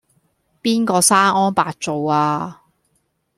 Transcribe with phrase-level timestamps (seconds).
[0.63, 2.61] 邊個生安白造呀?